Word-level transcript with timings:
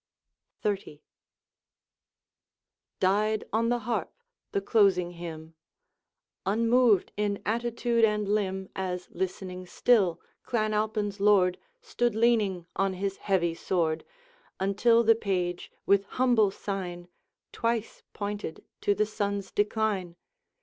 XXX. 0.65 0.99
Died 2.99 3.43
on 3.53 3.69
the 3.69 3.77
harp 3.77 4.11
the 4.51 4.59
closing 4.59 5.11
hymn, 5.11 5.53
Unmoved 6.43 7.11
in 7.17 7.39
attitude 7.45 8.03
and 8.03 8.27
limb, 8.27 8.67
As 8.75 9.09
listening 9.11 9.67
still, 9.67 10.19
Clan 10.41 10.73
Alpine's 10.73 11.19
lord 11.19 11.59
Stood 11.83 12.15
leaning 12.15 12.65
on 12.75 12.93
his 12.95 13.17
heavy 13.17 13.53
sword, 13.53 14.03
Until 14.59 15.03
the 15.03 15.13
page 15.13 15.71
with 15.85 16.05
humble 16.05 16.49
sign 16.49 17.07
Twice 17.51 18.01
pointed 18.11 18.65
to 18.81 18.95
the 18.95 19.05
sun's 19.05 19.51
decline. 19.51 20.15